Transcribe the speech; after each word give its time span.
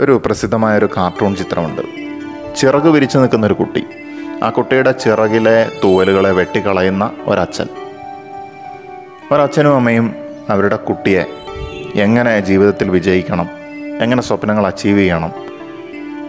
ഒരു 0.00 0.22
പ്രസിദ്ധമായ 0.26 0.78
ഒരു 0.78 0.88
കാർട്ടൂൺ 0.96 1.36
ചിത്രമുണ്ട്. 1.36 1.82
ചിറക് 2.56 2.88
വിരിച്ചു 2.88 3.18
നിൽക്കുന്ന 3.18 3.46
ഒരു 3.46 3.54
കുട്ടി. 3.54 3.86
ആ 4.42 4.50
കുട്ടിയുടെ 4.50 4.92
ചിറകിലെ 4.92 5.72
തൂവലുകളെ 5.84 6.30
വെട്ടിക്കളയുന്ന 6.30 7.10
ഒരച്ഛൻ. 7.26 7.66
ഒരച്ഛനും 9.32 9.74
അമ്മയും 9.74 10.14
അവരുടെ 10.50 10.76
കുട്ടിയെ 10.76 11.24
എങ്ങനെ 11.94 12.40
ജീവിതത്തിൽ 12.40 12.90
വിജയിക്കണം 12.90 13.48
എങ്ങനെ 14.00 14.22
സ്വപ്നങ്ങൾ 14.22 14.66
അച്ചീവ് 14.66 14.98
ചെയ്യണം 14.98 15.32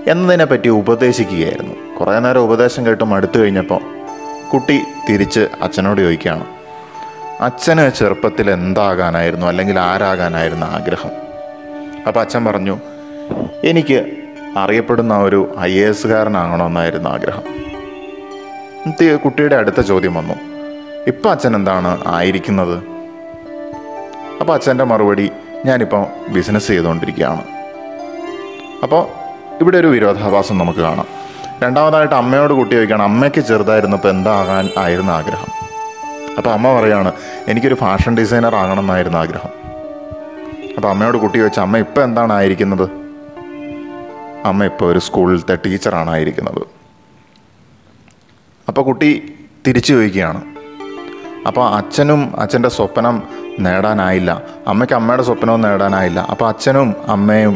എന്നതിനെ 0.07 0.45
പറ്റി 0.45 0.69
ഉപദേശിക്കുകയായിരുന്നു. 0.69 1.95
കുറേ 1.95 2.19
നേരം 2.19 2.39
ഉപദേശം 2.39 2.85
കേട്ട് 2.85 3.03
മടുത്തു 3.03 3.39
കഴിഞ്ഞപ്പോൾ 3.39 3.81
കുട്ടി 4.53 4.79
തിരിച്ച് 5.09 5.47
അച്ഛനോട് 5.61 6.01
ചോദിക്കുകയാണ് 6.01 6.45
അച്ഛന് 7.39 7.91
ചെറുപ്പത്തിൽ 7.91 8.51
എന്താകാനായിരുന്നു 8.51 9.47
അല്ലെങ്കിൽ 9.47 9.79
ആരാകാനായിരുന്നു 9.79 10.65
ആഗ്രഹം? 10.65 11.09
അപ്പോൾ 12.07 12.19
അച്ഛൻ 12.19 12.45
പറഞ്ഞു 12.45 12.79
എനിക്ക് 13.63 14.05
അറിയപ്പെടുന്ന 14.57 15.17
ഒരു 15.17 15.55
ഐ 15.59 15.79
എ 15.79 15.89
എസ്സുകാരനാകണമെന്നായിരുന്നു 15.89 17.09
ആഗ്രഹം. 17.09 17.43
കുട്ടിയുടെ 19.15 19.55
അടുത്ത 19.55 19.81
ചോദ്യം 19.81 20.13
വന്നു. 20.13 20.33
ഇപ്പം 21.07 21.31
അച്ഛൻ 21.31 21.55
എന്താണ് 21.55 22.01
ആയിരിക്കുന്നത്? 22.07 22.83
അപ്പോൾ 24.41 24.53
അച്ഛന്റെ 24.53 24.83
മറുപടി 24.83 25.31
ഞാനിപ്പോൾ 25.65 26.31
ബിസിനസ് 26.31 26.67
ചെയ്തുകൊണ്ടിരിക്കുകയാണ്. 26.67 27.43
അപ്പോൾ 28.83 29.07
ഇവിടെ 29.61 29.77
ഒരു 29.77 29.87
വിരോധാഭാസം 29.87 30.57
നമുക്ക് 30.57 30.79
കാണാം. 30.79 31.05
രണ്ടാമതായിട്ട് 31.63 32.15
അമ്മയോട് 32.15 32.53
കുട്ടി 32.53 32.75
ചോദിക്കുകയാണ് 32.75 33.03
അമ്മയ്ക്ക് 33.03 33.39
ചെറുതായിരുന്നപ്പോൾ 33.39 34.09
എന്താകാൻ 34.09 34.69
ആയിരുന്നു 34.77 35.13
ആഗ്രഹം? 35.13 35.51
അപ്പോൾ 36.37 36.49
അമ്മ 36.49 36.79
പറയാണ് 36.79 37.11
എനിക്കൊരു 37.47 37.75
ഫാഷൻ 37.75 38.17
ഡിസൈനർ 38.17 38.55
ആകണം 38.55 38.79
എന്നായിരുന്നു 38.79 39.17
ആഗ്രഹം. 39.17 39.49
അപ്പോൾ 40.77 40.89
അമ്മയോട് 40.89 41.17
കുട്ടി 41.17 41.37
ചോദിച്ചാൽ 41.37 41.61
അമ്മ 41.61 41.77
ഇപ്പം 41.77 42.03
എന്താണ് 42.03 42.33
ആയിരിക്കുന്നത്? 42.33 43.00
അമ്മ 44.45 44.63
ഇപ്പോൾ 44.65 44.91
ഒരു 44.91 44.99
സ്കൂളിലത്തെ 44.99 45.55
ടീച്ചറാണ് 45.55 46.09
ആയിരിക്കുന്നത് 46.09 46.61
അപ്പോൾ 48.67 48.81
കുട്ടി 48.81 49.33
തിരിച്ചു 49.67 49.93
ചോദിക്കുകയാണ്. 49.93 50.41
അപ്പോൾ 51.47 51.69
അച്ഛനും 51.69 52.39
അച്ഛന്റെ 52.39 52.69
സ്വപ്നം 52.69 53.23
നേടാനായില്ല. 53.59 54.43
അമ്മയ്ക്ക് 54.67 54.93
അമ്മയുടെ 54.93 55.23
സ്വപ്നവും 55.23 55.61
നേടാനായില്ല. 55.61 56.19
അപ്പോൾ 56.19 56.47
അച്ഛനും 56.47 56.95
അമ്മയും 57.07 57.55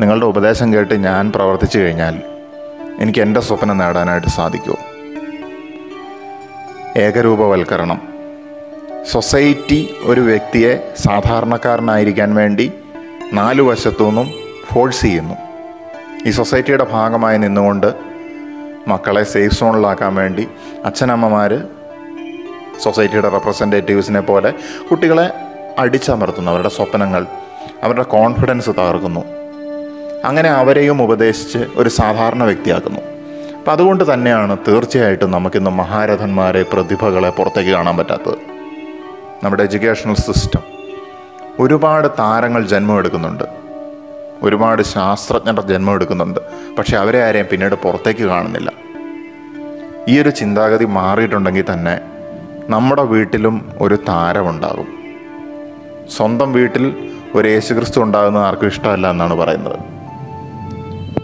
നിങ്ങളുടെ 0.00 0.26
ഉപദേശം 0.26 0.74
കേട്ട് 0.74 0.94
ഞാൻ 0.94 1.32
പ്രവർത്തിച്ചു 1.32 1.78
കഴിഞ്ഞാൽ 1.78 2.22
എനിക്ക് 3.00 3.20
എന്റെ 3.20 3.40
സ്വപ്നം 3.40 3.78
നേടാനായിട്ട് 3.78 4.26
സാധിക്കുമോ 4.26 4.76
ഏകരൂപവൽക്കരണം. 6.96 8.00
സൊസൈറ്റി 9.12 9.94
ഒരു 10.02 10.20
വ്യക്തിയെ 10.20 10.92
സാധാരണക്കാരനായിരിക്കാൻ 10.96 12.34
വേണ്ടി 12.34 12.72
നാലു 13.32 13.62
വശത്തു 13.62 14.04
നിന്നും 14.04 14.30
ഫോഴ്സ് 14.72 15.02
ചെയ്യുന്നു. 15.02 15.34
ഈ 16.26 16.30
സൊസൈറ്റിയുടെ 16.30 16.84
ഭാഗമായി 16.84 17.38
നിന്നുകൊണ്ട് 17.38 17.94
മക്കളെ 18.88 19.22
സേഫ് 19.22 19.54
സോണിലാക്കാൻ 19.54 20.14
വേണ്ടി 20.14 20.48
അച്ഛനമ്മമാർ 20.84 21.68
സൊസൈറ്റിയുടെ 22.82 23.28
റെപ്രസെന്റേറ്റീവ്സിനെ 23.28 24.20
പോലെ 24.20 24.54
കുട്ടികളെ 24.90 25.30
അടിച്ചമർത്തുന്നു 25.78 26.50
അവരുടെ 26.50 26.68
സ്വപ്നങ്ങൾ 26.68 27.26
അവരുടെ 27.82 28.02
കോൺഫിഡൻസ് 28.02 28.70
തകർക്കുന്നു. 28.70 29.24
അങ്ങനെ 30.24 30.48
അവരെയും 30.48 31.02
ഉപദേശിച്ച് 31.02 31.58
ഒരു 31.76 31.88
സാധാരണ 31.88 32.44
വ്യക്തിയാക്കുന്നു. 32.44 33.00
അപ്പം 33.58 33.72
അതുകൊണ്ട് 33.72 34.14
തന്നെയാണ് 34.14 34.58
തീർച്ചയായിട്ടും 34.68 35.30
നമുക്കിന്ന് 35.30 35.70
മഹാരഥന്മാരെ 35.70 36.62
പ്രതിഭകളെ 36.62 37.30
പുറത്തേക്ക് 37.30 37.70
കാണാൻ 37.70 37.96
പറ്റാത്തത്. 37.96 38.38
നമ്മുടെ 39.44 39.62
എഡ്യൂക്കേഷണൽ 39.62 40.14
സിസ്റ്റം 40.14 40.62
ഒരുപാട് 41.60 42.08
താരങ്ങൾ 42.18 42.66
ജന്മമെടുക്കുന്നുണ്ട്. 42.66 43.65
ഒരുപാട് 44.42 44.82
ശാസ്ത്രജ്ഞർ 44.82 45.60
ജന്മമെടുക്കുന്നുണ്ട് 45.60 46.40
പക്ഷെ 46.78 46.96
അവരെ 46.96 47.24
ആരെയും 47.24 47.46
പിന്നീട് 47.50 47.74
പുറത്തേക്ക് 47.74 48.22
കാണുന്നില്ല. 48.22 48.72
ഈ 50.08 50.20
ഒരു 50.20 50.30
ചിന്താഗതി 50.30 50.84
മാറിയിട്ടുണ്ടെങ്കിൽ 50.84 51.64
തന്നെ 51.72 52.00
നമ്മുടെ 52.70 53.02
വീട്ടിലും 53.02 53.72
ഒരു 53.80 53.98
താരമുണ്ടാകും. 54.08 54.86
സ്വന്തം 56.16 56.52
വീട്ടിൽ 56.52 56.96
ഒരു 57.34 57.48
യേശുക്രിസ്തു 57.48 58.00
ഉണ്ടാകുന്നത് 58.00 58.44
ആർക്കും 58.44 58.68
ഇഷ്ടമല്ല 58.68 59.10
എന്നാണ് 59.10 59.34
പറയുന്നത്. 59.34 59.78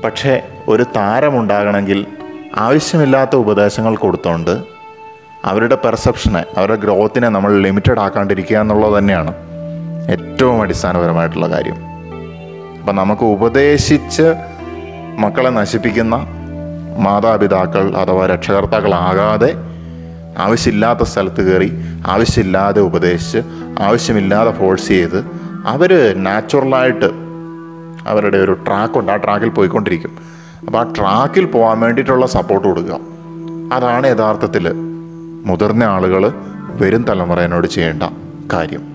പക്ഷേ 0.05 0.43
ഒരു 0.69 0.83
താരമുണ്ടാകണമെങ്കിൽ 0.83 2.07
ആവശ്യമില്ലാത്ത 2.57 3.37
ഉപദേശങ്ങൾ 3.37 3.97
കൊടുത്തുകൊണ്ട് 3.97 4.65
അവരുടെ 5.45 5.75
പെർസെപ്ഷനെ 5.75 6.45
അവരുടെ 6.57 6.77
ഗ്രോത്തിനെ 6.77 7.29
നമ്മൾ 7.29 7.53
ലിമിറ്റഡ് 7.61 8.01
ആക്കാണ്ടിരിക്കുക 8.01 8.57
എന്നുള്ളത് 8.57 8.99
തന്നെയാണ് 8.99 9.35
ഏറ്റവും 10.11 10.63
അടിസ്ഥാനപരമായിട്ടുള്ള 10.63 11.49
കാര്യം. 11.49 11.92
അപ്പം 12.83 12.97
നമുക്ക് 12.97 13.25
ഉപദേശിച്ച് 13.25 14.35
മക്കളെ 15.19 15.51
നശിപ്പിക്കുന്ന 15.51 16.27
മാതാപിതാക്കൾ 16.99 17.97
അഥവാ 17.97 18.27
രക്ഷകർത്താക്കളാകാതെ 18.27 19.55
ആവശ്യമില്ലാത്ത 20.39 21.03
സ്ഥലത്ത് 21.03 21.53
കയറി 21.53 21.73
ആവശ്യമില്ലാതെ 22.07 22.81
ഉപദേശിച്ച് 22.81 23.39
ആവശ്യമില്ലാതെ 23.83 24.51
ഫോഴ്സ് 24.51 24.89
ചെയ്ത് 24.89 25.25
അവർ 25.67 26.15
നാച്ചുറലായിട്ട് 26.17 27.11
അവരുടെ 28.07 28.37
ഒരു 28.37 28.53
ട്രാക്കുണ്ട് 28.53 29.13
ആ 29.13 29.17
ട്രാക്കിൽ 29.17 29.49
പോയിക്കൊണ്ടിരിക്കും. 29.49 30.19
അപ്പോൾ 30.67 30.79
ആ 30.79 30.93
ട്രാക്കിൽ 30.99 31.45
പോകാൻ 31.45 31.81
വേണ്ടിയിട്ടുള്ള 31.81 32.27
സപ്പോർട്ട് 32.27 32.69
കൊടുക്കുക. 32.69 32.99
അതാണ് 33.73 34.07
യഥാർത്ഥത്തിൽ 34.07 34.73
മുതിർന്ന 35.47 35.85
ആളുകൾ 35.85 36.33
വരും 36.81 37.03
തലമുറയോട് 37.03 37.67
ചെയ്യേണ്ട 37.67 38.03
കാര്യം. 38.53 38.92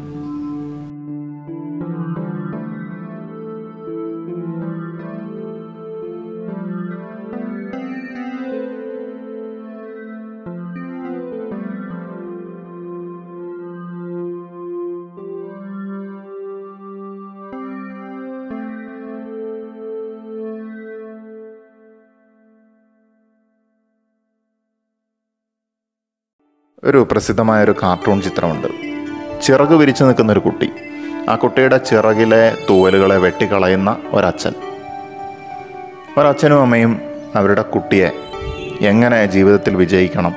ഒരു 26.83 27.07
പ്രസിദ്ധമായ 27.11 27.63
ഒരു 27.63 27.75
കാർട്ടൂൺ 27.83 28.21
ചിത്രമുണ്ട്. 28.21 28.67
ചിറക് 29.41 29.73
വിരിച്ചു 29.73 30.03
നിൽക്കുന്ന 30.03 30.31
ഒരു 30.31 30.39
കുട്ടി. 30.39 30.69
ആ 31.29 31.35
കുട്ടിയുടെ 31.35 31.77
ചിറകിലെ 31.77 32.57
തൂവലുകളെ 32.69 33.17
വെട്ടിക്കളയുന്ന 33.17 33.97
ഒരച്ഛൻ. 34.11 34.53
ഒരച്ഛനും 36.17 36.61
അമ്മയും 36.61 37.01
അവരുടെ 37.35 37.61
കുട്ടിയെ 37.61 38.11
എങ്ങനെ 38.81 39.25
ജീവിതത്തിൽ 39.25 39.75
വിജയിക്കണം 39.75 40.35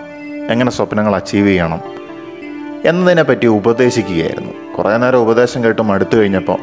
എങ്ങനെ 0.50 0.70
സ്വപ്നങ്ങൾ 0.70 1.16
അച്ചീവ് 1.16 1.48
ചെയ്യണം 1.48 1.80
എന്നതിനെ 2.84 3.22
പറ്റി 3.22 3.46
ഉപദേശിക്കുകയായിരുന്നു. 3.46 4.74
കുറേ 4.74 4.96
നേരം 4.96 5.18
ഉപദേശം 5.18 5.64
കേട്ട് 5.64 5.82
മടുത്തു 5.82 6.16
കഴിഞ്ഞപ്പോൾ 6.16 6.58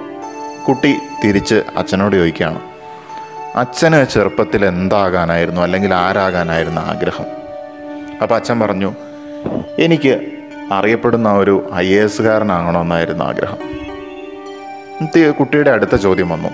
കുട്ടി 0.67 0.95
തിരിച്ച് 1.23 1.63
അച്ഛനോട് 1.77 2.15
ചോദിക്കുകയാണ്. 2.15 2.59
അച്ഛന് 3.55 4.05
ചെറുപ്പത്തിൽ 4.05 4.65
എന്താകാനായിരുന്നു 4.65 5.61
അല്ലെങ്കിൽ 5.61 5.93
ആരാകാനായിരുന്നു 5.93 6.81
ആഗ്രഹം? 6.81 7.25
അപ്പോൾ 8.21 8.35
അച്ഛൻ 8.35 8.59
പറഞ്ഞു 8.59 8.93
എനിക്ക് 9.79 10.31
അറിയപ്പെടുന്ന 10.71 11.33
ഒരു 11.33 11.71
ഐ 11.75 11.87
എ 11.87 12.03
എസ്സുകാരനാകണമെന്നായിരുന്നു 12.03 13.25
ആഗ്രഹം. 13.25 13.57
കുട്ടിയുടെ 15.31 15.71
അടുത്ത 15.71 15.95
ചോദ്യം 15.95 16.29
വന്നു. 16.29 16.49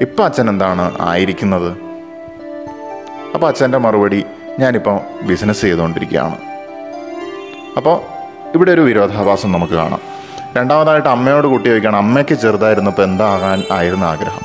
ഇപ്പം 0.00 0.24
അച്ഛൻ 0.24 0.48
എന്താണ് 0.48 0.96
ആയിരിക്കുന്നത്? 1.00 1.76
അപ്പോൾ 3.34 3.46
അച്ഛന്റെ 3.46 3.78
മറുപടി 3.78 4.24
ഞാനിപ്പോൾ 4.58 5.00
ബിസിനസ് 5.22 5.60
ചെയ്തുകൊണ്ടിരിക്കുകയാണ്. 5.60 6.36
അപ്പോൾ 7.76 8.00
ഇവിടെ 8.54 8.70
ഒരു 8.72 8.80
വിരോധാഭാസം 8.80 9.52
നമുക്ക് 9.52 9.72
കാണാം. 9.72 10.00
രണ്ടാമതായിട്ട് 10.56 11.08
അമ്മയോട് 11.08 11.46
കുട്ടി 11.46 11.68
ചോദിക്കുകയാണ് 11.68 11.96
അമ്മയ്ക്ക് 11.96 12.34
ചെറുതായിരുന്നപ്പോൾ 12.34 13.02
എന്താകാൻ 13.02 13.62
ആയിരുന്നു 13.72 14.06
ആഗ്രഹം? 14.06 14.40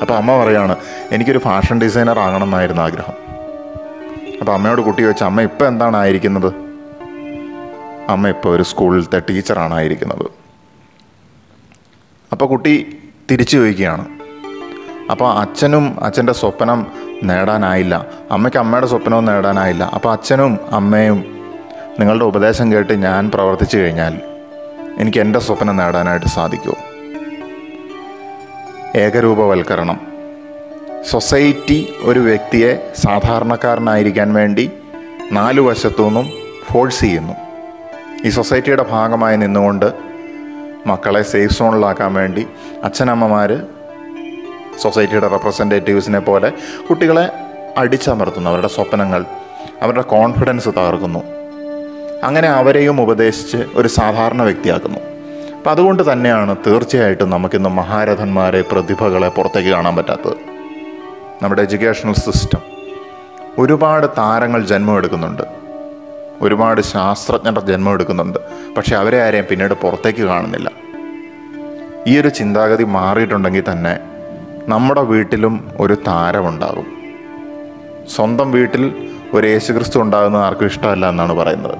അപ്പോൾ 0.00 0.14
അമ്മ 0.14 0.44
പറയാണ് 0.44 0.76
എനിക്കൊരു 1.12 1.38
ഫാഷൻ 1.38 1.80
ഡിസൈനർ 1.80 2.18
ആകണം 2.18 2.44
എന്നായിരുന്നു 2.44 2.82
ആഗ്രഹം. 2.82 3.14
അപ്പോൾ 4.40 4.52
അമ്മയോട് 4.52 4.80
കുട്ടി 4.80 5.02
ചോദിച്ചാൽ 5.02 5.26
അമ്മ 5.26 5.40
ഇപ്പം 5.40 5.68
എന്താണ് 5.68 5.96
ആയിരിക്കുന്നത്? 5.96 6.65
അമ്മ 8.08 8.28
ഇപ്പോൾ 8.28 8.56
ഒരു 8.56 8.62
സ്കൂളിലത്തെ 8.62 9.22
ടീച്ചറാണ് 9.30 9.74
ആയിരിക്കുന്നത് 9.74 10.30
അപ്പോൾ 12.32 12.46
കുട്ടി 12.46 12.98
തിരിച്ചു 13.30 13.56
ചോദിക്കുകയാണ്. 13.56 14.08
അപ്പോൾ 15.10 15.32
അച്ഛനും 15.32 16.04
അച്ഛന്റെ 16.04 16.32
സ്വപ്നം 16.32 16.86
നേടാനായില്ല. 17.22 18.06
അമ്മയ്ക്ക് 18.30 18.58
അമ്മയുടെ 18.58 18.86
സ്വപ്നവും 18.86 19.24
നേടാനായില്ല. 19.24 19.84
അപ്പോൾ 19.94 20.12
അച്ഛനും 20.12 20.58
അമ്മയും 20.70 21.36
നിങ്ങളുടെ 22.00 22.24
ഉപദേശം 22.24 22.72
കേട്ട് 22.72 22.92
ഞാൻ 22.92 23.30
പ്രവർത്തിച്ചു 23.30 23.76
കഴിഞ്ഞാൽ 23.78 24.20
എനിക്ക് 24.98 25.18
എന്റെ 25.18 25.38
സ്വപ്നം 25.38 25.76
നേടാനായിട്ട് 25.76 26.26
സാധിക്കുമോ? 26.26 26.76
ഏകരൂപവൽക്കരണം. 28.96 30.00
സൊസൈറ്റി 31.10 31.94
ഒരു 32.00 32.20
വ്യക്തിയെ 32.20 32.92
സാധാരണക്കാരനായിരിക്കാൻ 32.96 34.34
വേണ്ടി 34.34 34.70
നാലു 35.32 35.62
വശത്തു 35.62 36.02
നിന്നും 36.02 36.30
ഫോഴ്സ് 36.72 37.00
ചെയ്യുന്നു. 37.00 37.45
ഈ 38.26 38.30
സൊസൈറ്റിയുടെ 38.30 38.82
ഭാഗമായി 38.82 39.36
നിന്നുകൊണ്ട് 39.36 39.92
മക്കളെ 40.86 41.22
സേഫ് 41.22 41.52
സോണിലാക്കാൻ 41.52 42.14
വേണ്ടി 42.14 42.46
അച്ഛനമ്മമാർ 42.84 43.66
സൊസൈറ്റിയുടെ 44.82 45.28
റെപ്രസെന്റേറ്റീവ്സിനെ 45.28 46.18
പോലെ 46.18 46.52
കുട്ടികളെ 46.90 47.30
അടിച്ചമർത്തുന്നു. 47.76 48.50
അവരുടെ 48.50 48.68
സ്വപ്നങ്ങൾ 48.68 49.24
അവരുടെ 49.82 50.02
കോൺഫിഡൻസ് 50.02 50.68
തകർക്കുന്നു. 50.68 51.18
അങ്ങനെ 52.22 52.48
അവരെയും 52.48 53.00
ഉപദേശിച്ച് 53.00 53.56
ഒരു 53.74 53.88
സാധാരണ 53.88 54.42
വ്യക്തിയാക്കുന്നു. 54.42 54.98
അപ്പം 55.56 55.70
അതുകൊണ്ട് 55.70 56.12
തന്നെയാണ് 56.12 56.56
തീർച്ചയായിട്ടും 56.66 57.30
നമുക്കിന്ന് 57.30 57.68
മഹാരഥന്മാരെ 57.68 58.62
പ്രതിഭകളെ 58.62 59.28
പുറത്തേക്ക് 59.28 59.68
കാണാൻ 59.68 59.96
പറ്റാത്തത്. 59.96 60.36
നമ്മുടെ 61.42 61.62
എഡ്യൂക്കേഷണൽ 61.62 62.12
സിസ്റ്റം 62.12 62.60
ഒരുപാട് 63.58 64.06
താരങ്ങൾ 64.18 64.66
ജന്മമെടുക്കുന്നുണ്ട്. 64.66 65.55
ഒരുപാട് 66.42 66.80
ശാസ്ത്രജ്ഞർ 66.80 67.60
ജന്മമെടുക്കുന്നുണ്ട് 67.60 68.38
പക്ഷെ 68.76 68.96
അവരെ 68.96 69.22
ആരെയും 69.22 69.46
പിന്നീട് 69.50 69.74
പുറത്തേക്ക് 69.74 70.22
കാണുന്നില്ല. 70.22 70.70
ഈ 72.06 72.20
ഒരു 72.20 72.28
ചിന്താഗതി 72.28 72.84
മാറിയിട്ടുണ്ടെങ്കിൽ 72.84 73.64
തന്നെ 73.72 73.98
നമ്മുടെ 74.68 75.00
വീട്ടിലും 75.00 75.70
ഒരു 75.80 75.94
താരമുണ്ടാകും. 75.94 76.86
സ്വന്തം 78.16 78.52
വീട്ടിൽ 78.52 78.92
ഒരു 79.34 79.46
യേശുക്രിസ്തു 79.46 80.00
ഉണ്ടാകുന്നത് 80.00 80.42
ആർക്കും 80.42 80.66
ഇഷ്ടമല്ല 80.66 81.08
എന്നാണ് 81.08 81.32
പറയുന്നത്. 81.32 81.76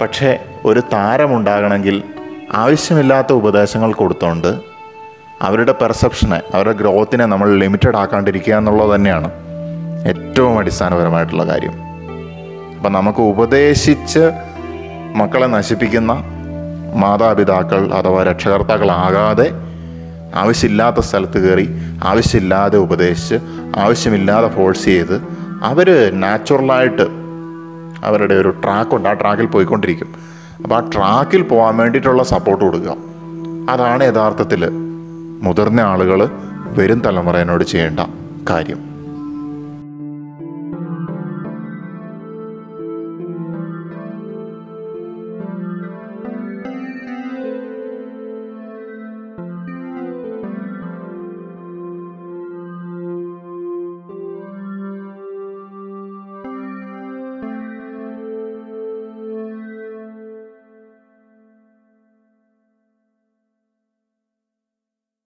പക്ഷേ 0.00 0.38
ഒരു 0.64 0.80
താരമുണ്ടാകണമെങ്കിൽ 0.80 2.02
ആവശ്യമില്ലാത്ത 2.52 3.32
ഉപദേശങ്ങൾ 3.32 3.92
കൊടുത്തുകൊണ്ട് 3.92 4.70
അവരുടെ 5.42 5.72
പെർസെപ്ഷനെ 5.72 6.42
അവരുടെ 6.54 6.72
ഗ്രോത്തിനെ 6.72 7.26
നമ്മൾ 7.26 7.58
ലിമിറ്റഡ് 7.58 7.96
ആക്കാണ്ടിരിക്കുക 7.96 8.54
എന്നുള്ളത് 8.54 8.94
തന്നെയാണ് 8.94 9.30
ഏറ്റവും 10.08 10.58
അടിസ്ഥാനപരമായിട്ടുള്ള 10.58 11.44
കാര്യം. 11.46 11.89
അപ്പം 12.80 12.92
നമുക്ക് 12.92 13.18
ഉപദേശിച്ച് 13.18 14.30
മക്കളെ 15.14 15.46
നശിപ്പിക്കുന്ന 15.46 16.24
മാതാപിതാക്കൾ 16.94 17.92
അഥവാ 17.92 18.22
രക്ഷകർത്താക്കളാകാതെ 18.22 19.50
ആവശ്യമില്ലാത്ത 20.34 21.00
സ്ഥലത്ത് 21.00 21.48
കയറി 21.48 21.68
ആവശ്യമില്ലാതെ 22.04 22.78
ഉപദേശിച്ച് 22.78 23.34
ആവശ്യമില്ലാതെ 23.78 24.48
ഫോഴ്സ് 24.48 24.84
ചെയ്ത് 24.84 25.22
അവർ 25.62 26.10
നാച്ചുറലായിട്ട് 26.20 27.06
അവരുടെ 28.04 28.34
ഒരു 28.34 28.48
ട്രാക്കുണ്ട് 28.48 29.08
ആ 29.08 29.12
ട്രാക്കിൽ 29.12 29.46
പോയിക്കൊണ്ടിരിക്കും. 29.46 30.14
അപ്പോൾ 30.62 30.74
ആ 30.74 30.90
ട്രാക്കിൽ 30.94 31.42
പോകാൻ 31.42 31.76
വേണ്ടിയിട്ടുള്ള 31.76 32.22
സപ്പോർട്ട് 32.22 32.64
കൊടുക്കുക. 32.64 32.96
അതാണ് 33.70 34.04
യഥാർത്ഥത്തിൽ 34.04 34.70
മുതിർന്ന 35.42 35.80
ആളുകൾ 35.80 36.28
വരും 36.78 37.00
തലമുറയോട് 37.00 37.64
ചെയ്യേണ്ട 37.64 38.00
കാര്യം. 38.50 38.89